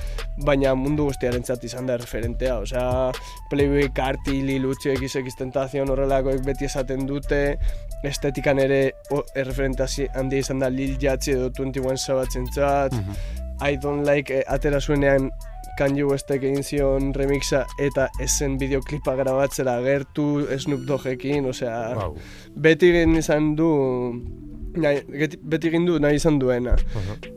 baina 0.42 0.74
mundu 0.76 1.06
guztiarentzat 1.12 1.64
izan 1.70 1.86
da 1.92 2.00
referentea, 2.02 2.58
osea, 2.66 3.12
Playboy 3.54 3.92
Carti, 3.94 4.40
Lil 4.48 4.66
Uzi, 4.72 4.96
XX 4.98 5.38
Tentacion 5.44 5.94
horrelakoek 5.94 6.42
beti 6.48 6.66
esaten 6.66 7.06
dute, 7.06 7.44
estetikan 8.04 8.58
ere 8.60 8.82
o, 9.14 9.22
erreferente 9.38 9.86
hasi- 9.86 10.10
handia 10.18 10.42
izan 10.42 10.66
da 10.66 10.72
Lil 10.74 10.98
Yachty 11.00 11.38
edo 11.38 11.52
21 11.54 12.02
Savage 12.02 12.42
entzat, 12.42 12.98
I 13.62 13.76
don't 13.78 14.02
like 14.10 14.34
eh, 14.34 14.44
atera 14.50 14.80
zuenean 14.82 15.30
Kanye 15.78 16.04
Westek 16.08 16.44
egin 16.44 16.64
zion 16.64 17.14
remixa 17.16 17.64
eta 17.80 18.10
esen 18.22 18.58
bideoklipa 18.62 19.16
grabatzera 19.16 19.78
agertu 19.82 20.46
Snoop 20.60 20.86
Doggekin, 20.88 21.46
osea, 21.50 21.96
Wow. 21.96 22.16
beti 22.56 22.90
egin 22.92 23.16
izan 23.16 23.56
du 23.56 23.68
nahi, 24.76 25.02
beti 25.44 25.68
egin 25.68 25.86
du 25.88 25.98
nahi 26.00 26.16
izan 26.16 26.38
duena. 26.40 26.76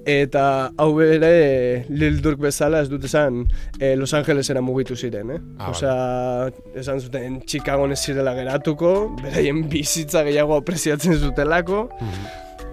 Eta 0.06 0.70
hau 0.78 0.90
bere 0.98 1.84
Lil 1.88 2.20
Durk 2.22 2.38
bezala 2.42 2.82
ez 2.84 2.88
dut 2.92 3.04
esan 3.08 3.40
eh, 3.80 3.94
Los 3.98 4.12
Angelesera 4.14 4.60
mugitu 4.62 4.94
ziren, 4.96 5.30
eh? 5.34 5.40
Ah, 5.58 5.70
Osea, 5.72 6.50
esan 6.78 7.00
zuten 7.00 7.40
Chicagoan 7.46 7.92
ez 7.92 7.98
zirela 8.04 8.34
geratuko, 8.38 8.94
beraien 9.22 9.64
bizitza 9.72 10.22
gehiago 10.26 10.56
apreziatzen 10.60 11.18
zutelako. 11.18 11.88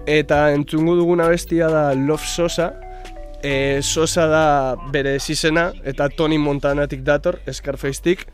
Eta 0.06 0.48
entzungu 0.54 0.96
duguna 0.98 1.28
bestia 1.30 1.68
da 1.70 1.92
Love 1.94 2.26
Sosa, 2.26 2.72
e, 3.42 3.80
Sosa 3.82 4.26
da 4.30 4.46
bere 4.92 5.18
zizena 5.20 5.72
eta 5.84 6.08
Tony 6.08 6.38
Montanatik 6.38 7.02
dator, 7.04 7.40
Scarfacetik. 7.50 8.26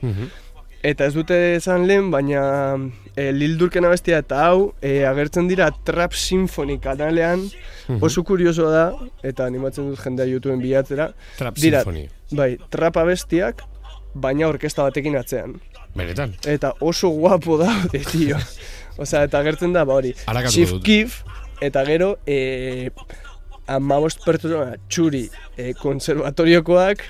Eta 0.79 1.09
ez 1.09 1.15
dute 1.17 1.37
esan 1.57 1.89
lehen, 1.89 2.13
baina 2.13 2.43
e, 3.17 3.33
Lil 3.35 3.57
Durken 3.59 3.89
abestia 3.89 4.21
eta 4.23 4.45
hau 4.47 4.75
e, 4.79 5.03
agertzen 5.09 5.49
dira 5.51 5.73
Trap 5.73 6.15
Symphony 6.15 6.79
kanalean, 6.83 7.43
oso 7.99 8.23
kuriosoa 8.23 8.71
da, 8.71 8.85
eta 9.27 9.49
animatzen 9.51 9.91
dut 9.91 9.99
jendea 10.05 10.29
YouTubeen 10.31 10.63
bilatzera. 10.63 11.11
Trap 11.41 11.59
dira, 11.59 11.83
Symphony. 11.83 12.07
Bai, 12.39 12.53
trap 12.71 13.01
abestiak, 13.03 13.65
baina 14.15 14.47
orkesta 14.47 14.87
batekin 14.87 15.19
atzean. 15.19 15.59
Benetan. 15.99 16.37
Eta 16.47 16.77
oso 16.79 17.11
guapo 17.17 17.59
daude, 17.59 18.05
tio. 18.13 18.39
Osea, 19.03 19.25
eta 19.27 19.43
agertzen 19.43 19.75
da, 19.75 19.83
ba 19.89 19.99
hori, 19.99 20.15
Chief. 20.47 20.79
Keef, 20.87 21.23
eta 21.63 21.83
gero, 21.87 22.17
e, 22.27 22.91
amabost 23.69 24.25
pertsona 24.25 24.77
txuri 24.89 25.27
e, 25.57 25.73
konservatoriokoak, 25.79 27.05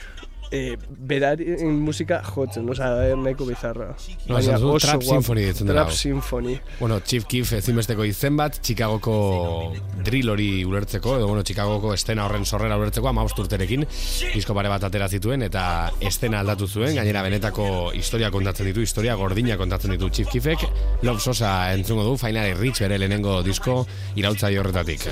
e, 0.50 0.76
berarien 0.88 1.78
musika 1.82 2.20
jotzen, 2.24 2.68
osea, 2.70 3.14
nahiko 3.16 3.46
bizarra. 3.48 3.90
No, 4.28 4.38
esan 4.38 4.60
duzu, 4.62 4.78
Trap 4.84 5.04
Symphony 5.04 5.44
ditzen 5.48 5.70
dela 5.70 5.84
Trap. 5.86 5.96
Symphony. 5.96 6.56
Bueno, 6.80 7.00
Chief 7.04 7.26
Keef 7.28 7.52
ezinbesteko 7.58 8.06
izen 8.08 8.38
bat, 8.38 8.60
Chicagoko 8.64 9.16
drill 10.06 10.32
hori 10.32 10.48
ulertzeko, 10.68 11.18
edo 11.20 11.28
bueno, 11.30 11.44
Chicagoko 11.46 11.92
estena 11.96 12.26
horren 12.26 12.46
sorrera 12.46 12.78
ulertzeko, 12.80 13.10
amabost 13.10 13.42
urterekin, 13.44 13.86
disko 14.34 14.56
pare 14.56 14.72
bat 14.72 14.88
atera 14.88 15.08
zituen, 15.08 15.44
eta 15.48 15.64
estena 16.00 16.42
aldatu 16.42 16.68
zuen, 16.68 16.94
gainera 16.96 17.24
benetako 17.26 17.92
historia 17.96 18.32
kontatzen 18.34 18.70
ditu, 18.70 18.84
historia 18.84 19.16
gordina 19.20 19.58
kontatzen 19.60 19.94
ditu 19.96 20.10
Chief 20.10 20.32
Keefek, 20.32 20.68
Love 21.02 21.20
Sosa 21.20 21.72
entzungo 21.74 22.06
du, 22.08 22.16
Finally 22.20 22.56
Rich 22.58 22.84
bere 22.86 22.98
lehenengo 22.98 23.42
disko 23.46 23.82
irautza 24.16 24.48
horretatik. 24.48 25.10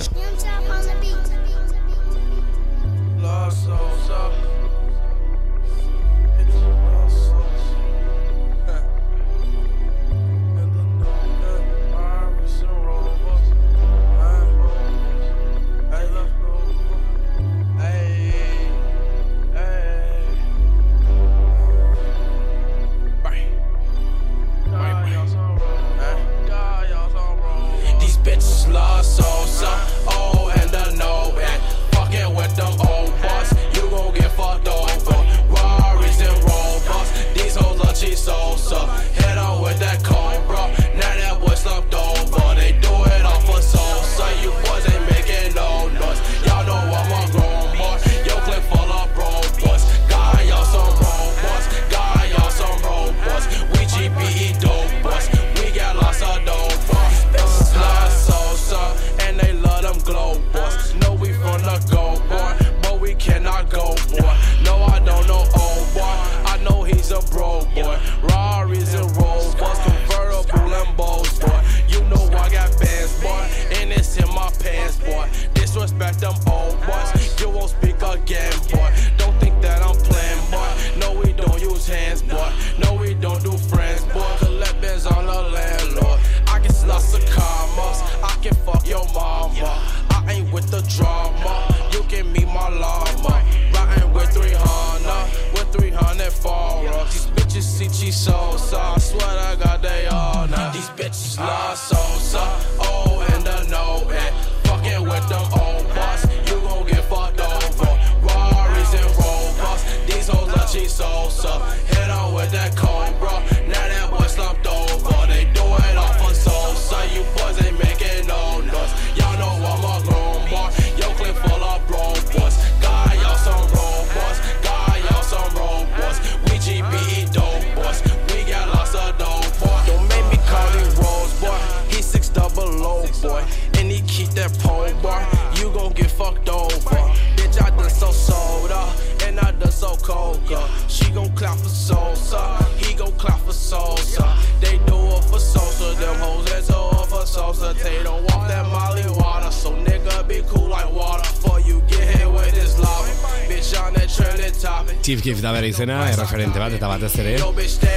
Chief 155.07 155.21
Keef 155.23 155.38
da 155.38 155.53
bere 155.55 155.69
izena, 155.71 156.01
erreferente 156.11 156.59
bat 156.59 156.73
eta 156.75 156.88
batez 156.90 157.12
ere 157.23 157.37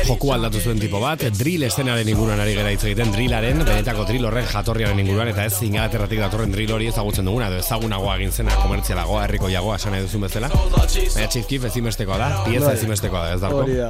joku 0.05 0.29
aldatu 0.29 0.59
zuen 0.61 0.77
tipo 0.77 0.99
bat, 1.01 1.23
drill 1.39 1.63
eszenaren 1.65 2.05
inguruan 2.11 2.37
ari 2.43 2.53
gara 2.53 2.69
hitz 2.69 2.83
egiten, 2.83 3.09
drillaren, 3.15 3.63
benetako 3.65 4.05
drill 4.05 4.27
horren 4.29 4.45
jatorriaren 4.45 5.01
inguruan, 5.01 5.31
eta 5.31 5.47
ez 5.49 5.55
ingalaterratik 5.65 6.21
datorren 6.21 6.53
drill 6.53 6.75
hori 6.75 6.91
ezagutzen 6.91 7.25
duguna, 7.25 7.47
edo 7.49 7.63
ezagunagoa 7.63 8.13
egin 8.19 8.35
zena, 8.43 8.53
komertzialagoa, 8.61 9.23
herriko 9.25 9.49
jagoa, 9.49 9.79
esan 9.81 9.97
nahi 9.97 10.05
duzun 10.05 10.27
bezala. 10.27 10.51
Baina 10.53 11.25
Chief 11.33 11.49
Keef 11.49 11.65
ezimestekoa 11.71 12.21
da, 12.21 12.29
pieza 12.45 12.67
Bai. 12.67 12.77
ezimestekoa 12.77 13.25
da, 13.25 13.33
ez 13.33 13.41
darko? 13.41 13.65
Hori 13.65 13.81
da. 13.81 13.89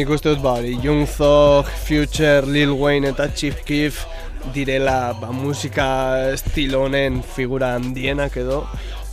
Nik 0.00 0.16
uste 0.16 0.32
dut 0.32 0.40
ba, 0.48 0.56
hori, 0.62 0.72
Young 0.80 1.04
Thug, 1.12 1.68
Future, 1.84 2.40
Lil 2.48 2.72
Wayne 2.72 3.12
eta 3.12 3.28
Chief 3.36 3.60
Keef 3.68 4.06
direla 4.56 5.12
ba, 5.20 5.28
musika 5.28 5.90
estilo 6.32 6.86
honen 6.88 7.20
figura 7.36 7.74
handienak 7.76 8.40
edo 8.40 8.64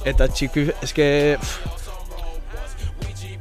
eta 0.07 0.31
Keef, 0.31 0.77
eske 0.79 1.11
pff, 1.43 1.82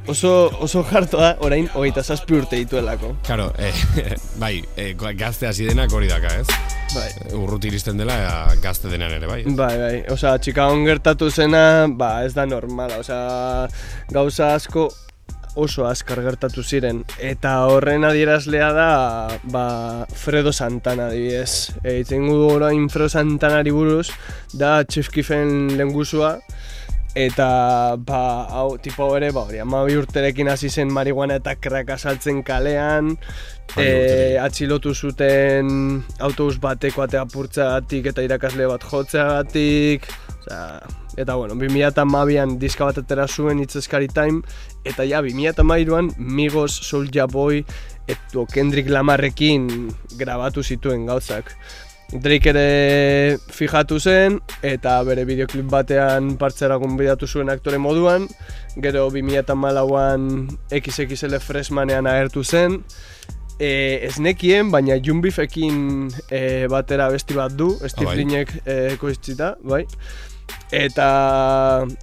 oso, 0.06 0.50
oso 0.60 0.82
jarto 0.88 1.20
da, 1.20 1.36
orain 1.44 1.68
hogeita 1.74 2.02
zazpi 2.02 2.36
urte 2.40 2.58
dituelako. 2.62 3.14
Claro, 3.26 3.52
eh, 3.58 3.72
bai, 4.42 4.62
eh, 4.76 4.94
gazte 4.96 5.48
hasi 5.48 5.68
denak 5.68 5.92
hori 5.92 6.10
daka, 6.10 6.34
ez? 6.40 6.46
Bai. 6.92 7.08
Urruti 7.38 7.70
iristen 7.72 8.00
dela, 8.00 8.18
eh, 8.24 8.58
gazte 8.62 8.90
denean 8.92 9.16
ere, 9.18 9.28
bai. 9.30 9.40
ez? 9.44 9.54
Bai, 9.56 9.72
bai, 9.78 9.94
osea, 10.12 10.36
Chicagoan 10.42 10.84
gertatu 10.88 11.30
zena, 11.30 11.86
ba, 11.88 12.18
ez 12.26 12.34
da 12.34 12.46
normala, 12.46 13.00
osea, 13.04 13.68
gauza 14.12 14.54
asko 14.56 14.90
oso 15.54 15.84
azkar 15.86 16.22
gertatu 16.24 16.62
ziren. 16.64 17.02
Eta 17.20 17.54
horren 17.68 18.06
adierazlea 18.08 18.70
da, 18.72 18.88
ba, 19.52 19.66
Fredo 20.16 20.52
Santana, 20.52 21.10
adibidez. 21.10 21.74
E, 21.84 21.98
itzen 22.00 22.26
gu 22.28 22.38
orain 22.54 22.88
Fredo 22.92 23.10
Santanari 23.12 23.74
buruz, 23.74 24.08
da 24.56 24.80
Chief 24.84 25.10
Keefen 25.12 25.76
lengusua, 25.76 26.38
eta 27.14 27.96
ba, 28.00 28.46
hau, 28.48 28.78
tipo 28.80 29.10
ere, 29.16 29.30
ba, 29.32 29.44
hori, 29.44 29.60
amabi 29.60 29.98
urterekin 30.00 30.48
hasi 30.48 30.70
zen 30.70 30.92
marihuana 30.92 31.36
eta 31.40 31.54
crack 31.60 31.92
asaltzen 31.92 32.40
kalean, 32.46 33.16
e, 33.76 34.38
atxilotu 34.40 34.94
zuten 34.94 36.00
autobus 36.20 36.58
bateko 36.62 37.04
atea 37.04 37.26
purtzeagatik 37.28 38.08
eta 38.12 38.24
irakasle 38.24 38.68
bat 38.70 38.88
jotzeagatik, 38.88 40.08
osea, 40.40 40.80
eta 41.20 41.36
bueno, 41.36 41.54
2008an 41.60 42.56
diska 42.58 42.88
bat 42.88 43.02
atera 43.04 43.28
zuen 43.28 43.60
It's 43.60 43.76
Scary 43.84 44.08
Time, 44.08 44.40
eta 44.84 45.04
ja, 45.04 45.20
2008an 45.20 46.14
Migos, 46.16 46.72
Soulja 46.72 47.26
Boy, 47.26 47.64
eto 48.08 48.46
Kendrick 48.48 48.88
Lamarrekin 48.88 49.68
grabatu 50.18 50.64
zituen 50.64 51.06
gauzak. 51.06 51.52
Drake 52.12 52.50
ere 52.52 53.38
fijatu 53.48 53.96
zen, 53.98 54.36
eta 54.60 54.98
bere 55.06 55.24
videoklip 55.24 55.70
batean 55.72 56.34
partzera 56.36 56.76
gonbidatu 56.76 57.26
zuen 57.26 57.48
aktore 57.48 57.78
moduan, 57.80 58.26
gero 58.84 59.06
2008an 59.14 60.26
XXL 60.76 61.38
Freshmanean 61.40 62.10
agertu 62.10 62.44
zen, 62.44 62.82
e, 63.56 64.02
ez 64.04 64.18
nekien, 64.20 64.68
baina 64.74 64.98
Junbifekin 65.00 66.10
e, 66.28 66.68
batera 66.68 67.08
besti 67.12 67.38
bat 67.38 67.56
du, 67.56 67.72
Steve 67.86 68.10
bai. 68.10 68.18
Linek 68.20 68.54
e, 68.66 68.76
koiztzita, 69.00 69.54
bai. 69.64 69.86
Eta 70.72 71.08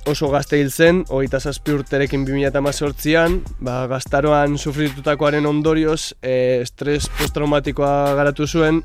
oso 0.10 0.30
gazte 0.34 0.58
hil 0.58 0.70
zen, 0.74 1.04
hogeita 1.10 1.38
zazpi 1.38 1.74
urterekin 1.78 2.26
2018an, 2.26 3.42
ba, 3.66 3.84
gaztaroan 3.92 4.58
sufritutakoaren 4.58 5.46
ondorioz, 5.50 6.16
e, 6.22 6.64
estres 6.64 7.10
posttraumatikoa 7.20 8.16
garatu 8.18 8.50
zuen, 8.50 8.82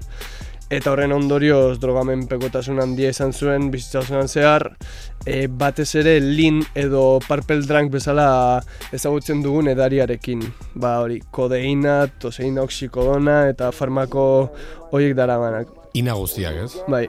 eta 0.74 0.92
horren 0.92 1.12
ondorioz 1.14 1.78
drogamen 1.82 2.26
pekotasun 2.30 2.80
handia 2.82 3.12
izan 3.14 3.32
zuen 3.32 3.70
bizitza 3.72 4.02
osoan 4.02 4.28
zehar, 4.28 4.66
e, 5.26 5.46
batez 5.46 5.90
ere 6.00 6.18
lin 6.20 6.62
edo 6.74 7.20
purple 7.26 7.62
drunk 7.66 7.92
bezala 7.94 8.26
ezagutzen 8.94 9.42
dugun 9.44 9.70
edariarekin. 9.72 10.42
Ba 10.74 10.98
hori, 11.04 11.20
kodeina, 11.34 12.04
toseina 12.20 12.64
oxikodona 12.66 13.44
eta 13.52 13.70
farmako 13.72 14.26
horiek 14.90 15.16
daramanak. 15.18 15.70
Ina 15.94 16.16
guztiak, 16.18 16.56
ez? 16.64 16.72
Bai, 16.90 17.04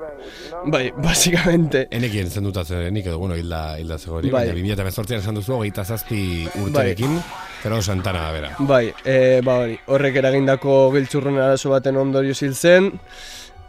bai, 0.70 0.84
basikamente. 1.02 1.88
Enekien 1.98 2.30
zenduta 2.30 2.62
zenik 2.64 3.08
edo, 3.10 3.18
bueno, 3.18 3.34
hilda, 3.34 3.80
hilda 3.82 3.98
zegoeri, 3.98 4.30
Bai. 4.30 4.44
baina 4.52 4.76
2018an 4.78 5.24
esan 5.24 5.40
duzu, 5.40 5.56
hogeita 5.56 5.82
zazpi 5.84 6.20
urterekin, 6.62 7.18
pero 7.64 7.82
Santana 7.82 8.28
da 8.28 8.36
bera. 8.36 8.52
Bai, 8.60 8.84
e, 9.02 9.42
ba 9.42 9.58
hori, 9.64 9.80
horrek 9.90 10.22
eragindako 10.22 10.78
giltzurrun 10.94 11.42
arazo 11.42 11.74
baten 11.74 11.98
ondorio 11.98 12.38
hil 12.38 12.54
zen, 12.54 12.92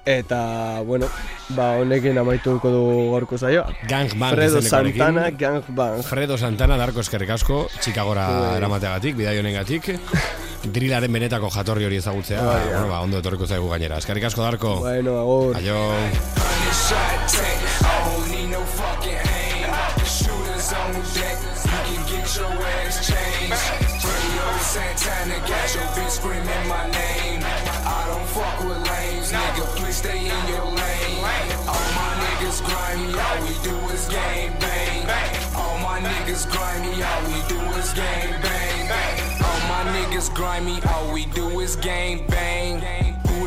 eta, 0.07 0.81
bueno, 0.87 1.09
ba 1.51 1.73
honekin 1.83 2.17
amaituko 2.19 2.71
du 2.71 2.83
gorko 3.11 3.37
zaioa. 3.39 3.67
Gang 3.91 4.15
Bang 4.17 4.35
Fredo. 4.37 4.63
Santana, 4.63 5.31
Gang 5.31 5.63
Bang. 5.69 6.03
Fredo 6.07 6.39
Santana, 6.39 6.79
darko 6.79 7.03
eskerrik 7.03 7.31
asko, 7.35 7.67
Chicagora 7.83 8.29
Bai. 8.31 8.57
eramateagatik, 8.63 9.17
bidai 9.19 9.39
honengatik. 9.43 9.91
Drillaren 10.67 11.13
benetako 11.13 11.51
jatorri 11.51 11.85
hori 11.87 11.99
ezagutzea, 11.99 12.43
Bai, 12.43 12.63
bueno, 12.71 12.89
ba, 12.89 13.01
ondo 13.03 13.19
etorriko 13.19 13.47
zaigu 13.47 13.69
gainera. 13.69 13.99
Eskerrik 13.99 14.31
asko, 14.31 14.43
Darko. 14.47 14.77
Bueno, 14.87 15.19
agur. 15.21 15.57
Aio. 15.57 15.83
Santana 24.67 25.39
got 25.41 25.75
your 25.75 25.85
bitch 25.95 26.11
screaming 26.11 26.69
my 26.69 26.91
name. 26.91 27.66
grimy, 32.97 33.19
all 33.19 33.41
we 33.43 33.55
do 33.63 33.77
is 33.93 34.09
game 34.09 34.53
bang. 34.59 35.09
All 35.55 35.79
my 35.79 36.01
niggas 36.01 36.51
grimy, 36.51 37.03
all 37.03 37.23
we 37.27 37.49
do 37.49 37.61
is 37.79 37.93
game 37.93 38.41
bang. 38.43 38.91
All 39.43 39.61
my 39.69 39.85
niggas 39.93 40.35
grimy, 40.35 40.81
all 40.89 41.13
we 41.13 41.27
do 41.27 41.61
is 41.61 41.77
game 41.77 42.27
bang. 42.29 43.06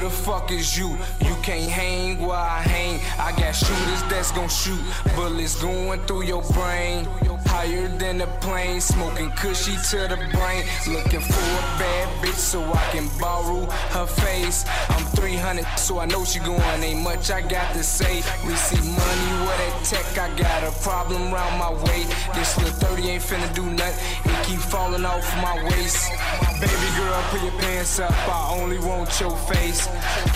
The 0.09 0.15
fuck 0.15 0.51
is 0.51 0.75
you? 0.75 0.97
You 1.21 1.35
can't 1.43 1.69
hang 1.69 2.17
where 2.17 2.35
I 2.35 2.61
hang. 2.61 2.99
I 3.19 3.29
got 3.39 3.51
shooters 3.51 4.01
that's 4.09 4.31
gon' 4.31 4.49
shoot, 4.49 4.79
bullets 5.15 5.61
going 5.61 5.99
through 6.07 6.23
your 6.23 6.41
brain. 6.51 7.05
Higher 7.45 7.87
than 7.97 8.21
a 8.21 8.27
plane, 8.41 8.79
smoking 8.81 9.29
cushy 9.31 9.75
to 9.89 10.07
the 10.07 10.17
brain. 10.33 10.63
Looking 10.87 11.19
for 11.19 11.45
a 11.61 11.61
bad 11.77 12.07
bitch 12.23 12.37
so 12.37 12.63
I 12.63 12.89
can 12.91 13.07
borrow 13.19 13.65
her 13.95 14.05
face. 14.07 14.65
I'm 14.89 15.05
300, 15.17 15.65
so 15.77 15.99
I 15.99 16.05
know 16.05 16.25
she 16.25 16.39
going. 16.39 16.59
Ain't 16.83 17.01
much 17.01 17.29
I 17.29 17.41
got 17.41 17.73
to 17.73 17.83
say. 17.83 18.21
See 18.21 18.77
money 18.77 19.31
with 19.45 19.57
that 19.61 19.81
tech, 19.83 20.17
I 20.17 20.35
got 20.37 20.63
a 20.63 20.71
problem 20.81 21.31
round 21.31 21.59
my 21.59 21.71
way. 21.85 22.05
This 22.33 22.57
little 22.57 22.73
30 22.73 23.09
ain't 23.09 23.23
finna 23.23 23.53
do 23.53 23.65
nothing. 23.65 24.31
It 24.31 24.45
keep 24.45 24.59
falling 24.59 25.05
off 25.05 25.25
my 25.37 25.63
waist. 25.65 26.11
Baby 26.59 26.89
girl, 26.97 27.23
put 27.29 27.41
your 27.41 27.53
pants 27.61 27.99
up. 27.99 28.11
I 28.11 28.53
only 28.59 28.79
want 28.79 29.17
your 29.21 29.35
face. 29.47 29.87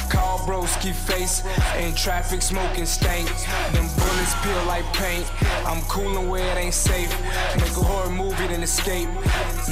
Call 0.09 0.39
broski 0.39 0.93
face. 0.93 1.43
In 1.77 1.93
traffic, 1.95 2.41
smoking 2.41 2.85
stank. 2.85 3.27
Them 3.73 3.87
bullets 3.97 4.33
peel 4.41 4.63
like 4.65 4.85
paint. 4.93 5.29
I'm 5.65 5.81
coolin' 5.83 6.29
where 6.29 6.49
it 6.55 6.57
ain't 6.57 6.73
safe. 6.73 7.11
Make 7.57 7.75
a 7.75 7.83
horror 7.83 8.09
movie, 8.09 8.47
then 8.47 8.63
escape. 8.63 9.09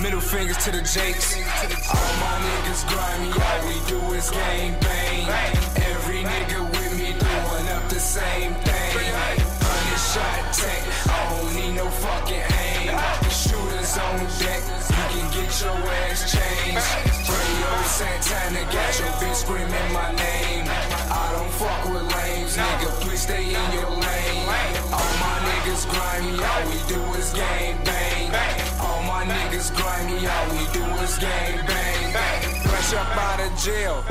Middle 0.01 0.19
fingers 0.19 0.57
to 0.65 0.71
the 0.71 0.81
Jakes. 0.81 1.37
All 1.87 2.11
my 2.19 2.35
niggas 2.45 2.83
grimy, 2.89 3.31
all 3.31 3.61
we 3.67 3.77
do 3.87 3.99
is 4.13 4.29
gang 4.29 4.77
bang. 4.81 5.29
Every 5.91 6.23
nigga 6.23 6.69
with 6.69 6.93
me 6.99 7.13
doing 7.13 7.67
up 7.75 7.87
the 7.89 7.99
same 7.99 8.53
thing. 8.55 8.70
Screaming 19.41 19.89
my 19.91 20.10
name. 20.13 20.65
I 20.69 21.25
don't 21.34 21.54
fuck 21.58 21.82
with 21.89 22.06
lames, 22.15 22.58
nigga. 22.58 22.89
Please 23.01 23.21
stay 23.21 23.45
in 23.60 23.67
your 23.77 23.89
lane. 23.89 24.45
All 24.97 25.13
my 25.25 25.38
niggas 25.49 25.84
grimy, 25.89 26.34
all 26.49 26.63
we 26.69 26.77
do 26.93 27.01
is 27.19 27.34
gang 27.34 27.77
bang. 27.84 28.30
All 28.80 29.01
my 29.04 29.23
niggas 29.25 29.69
grimy, 29.75 30.19
all 30.34 30.47
we 30.56 30.63
do 30.77 30.86
is 31.06 31.17
gang 31.17 31.58
bang. 31.65 31.91
Fresh 32.69 32.93
up 32.93 33.17
out 33.17 33.39
of 33.45 33.51
jail. 33.58 34.04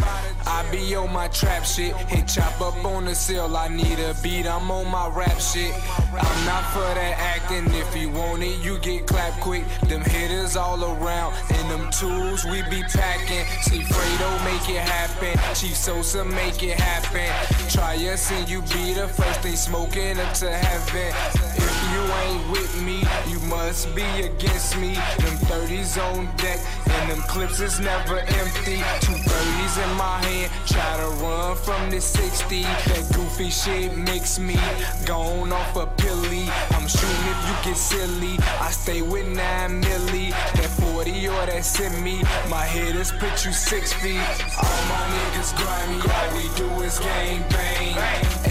I 0.46 0.66
be 0.72 0.96
on 0.96 1.12
my 1.12 1.28
trap 1.28 1.64
shit. 1.64 1.94
Hit 2.12 2.26
chop 2.26 2.60
up 2.60 2.84
on 2.84 3.04
the 3.04 3.14
cell. 3.14 3.56
I 3.56 3.68
need 3.68 4.00
a 4.00 4.14
beat. 4.22 4.46
I'm 4.46 4.70
on 4.70 4.88
my 4.90 5.08
rap 5.08 5.38
shit. 5.40 5.72
I'm 6.12 6.46
not 6.46 6.64
for 6.72 6.80
that 6.80 7.14
acting. 7.18 7.66
If 7.74 7.96
you 7.96 8.10
want 8.10 8.42
it, 8.42 8.58
you 8.64 8.78
get 8.78 9.06
clapped 9.06 9.40
quick. 9.40 9.64
Them 9.88 10.02
hitters 10.02 10.56
all 10.56 10.82
around. 10.82 11.34
And 11.50 11.70
them 11.70 11.90
tools 11.90 12.44
we 12.44 12.62
be 12.62 12.82
packing. 12.82 13.46
See 13.62 13.80
Fredo 13.80 14.44
make 14.44 14.68
it 14.68 14.82
happen. 14.82 15.38
Chief 15.54 15.76
Sosa 15.76 16.24
make 16.24 16.62
it 16.62 16.78
happen. 16.78 17.30
Try 17.68 17.94
us 18.12 18.30
and 18.32 18.48
you 18.48 18.62
be 18.62 18.92
the 18.92 19.08
first 19.08 19.40
thing 19.40 19.56
smoking 19.56 20.18
up 20.18 20.34
to 20.34 20.50
heaven. 20.50 21.14
If 21.56 21.80
you 21.92 22.02
ain't 22.22 22.50
with 22.50 22.82
me, 22.82 23.02
you 23.28 23.38
must 23.48 23.94
be 23.94 24.02
against 24.02 24.76
me. 24.78 24.94
Them 24.94 25.36
30s 25.48 25.98
on 25.98 26.26
deck, 26.36 26.60
and 26.86 27.10
them 27.10 27.20
clips 27.22 27.60
is 27.60 27.80
never 27.80 28.18
empty. 28.18 28.78
Two 29.00 29.12
30s 29.12 29.84
in 29.84 29.96
my 29.96 30.18
hand, 30.24 30.52
try 30.66 30.96
to 30.96 31.08
run 31.22 31.56
from 31.56 31.90
the 31.90 32.00
60. 32.00 32.62
That 32.62 33.12
goofy 33.14 33.50
shit 33.50 33.96
makes 33.96 34.38
me 34.38 34.58
gone 35.06 35.52
off 35.52 35.76
a 35.76 35.86
pilly. 36.10 36.48
I'm 36.74 36.86
shooting 36.88 37.26
if 37.32 37.40
you 37.48 37.56
get 37.64 37.76
silly. 37.76 38.34
I 38.60 38.70
stay 38.70 39.02
with 39.02 39.26
9 39.28 39.82
milli. 39.82 40.30
That 40.30 40.70
40 40.82 41.28
or 41.28 41.46
that 41.46 41.64
semi. 41.64 42.22
My 42.48 42.64
hitters 42.64 43.12
put 43.12 43.44
you 43.44 43.52
six 43.52 43.92
feet. 43.92 44.26
All 44.64 44.80
my 44.92 45.02
niggas 45.14 45.52
grimy, 45.58 45.98
all 46.16 46.28
we 46.36 46.46
do 46.60 46.68
is 46.82 46.98
gang 46.98 47.42
bang. 47.50 47.96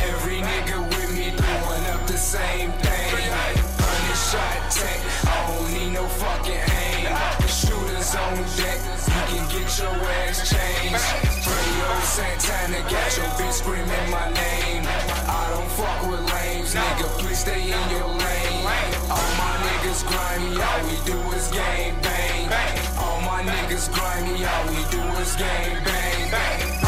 Every 0.09 0.39
nigga 0.51 0.77
with 0.93 1.11
me 1.17 1.27
doing 1.31 1.85
up 1.93 2.01
the 2.07 2.17
same 2.17 2.71
thing. 2.83 3.11
Hundred 3.83 4.19
shot 4.29 4.59
tech, 4.71 4.99
I 5.27 5.37
don't 5.47 5.73
need 5.73 5.91
no 5.93 6.05
fucking 6.21 6.63
aim. 6.83 7.11
The 7.43 7.47
shooters 7.47 8.15
on 8.15 8.35
deck, 8.59 8.79
you 9.11 9.21
can 9.29 9.43
get 9.53 9.67
your 9.79 9.95
ass 10.23 10.37
changed. 10.51 11.07
Radio 11.49 11.89
Santana 12.15 12.81
got 12.93 13.09
your 13.17 13.29
bitch 13.37 13.53
screaming 13.53 14.07
my 14.11 14.27
name. 14.31 14.83
I 15.27 15.43
don't 15.53 15.69
fuck 16.73 16.97
nigga. 16.97 17.07
Please 17.19 17.39
stay 17.39 17.63
in 17.63 17.89
your 17.89 18.07
lane. 18.07 18.65
All 19.09 19.31
my 19.37 19.55
niggas 19.65 20.05
grimy, 20.07 20.61
all 20.61 20.81
we 20.85 20.97
do 21.05 21.17
is 21.35 21.47
gang 21.49 21.95
bang. 22.01 22.49
All 22.97 23.21
my 23.21 23.43
niggas 23.43 23.91
grimy, 23.93 24.45
all 24.45 24.65
we 24.67 24.83
do 24.91 25.01
is 25.21 25.35
gang 25.35 25.83
bang. 25.83 26.78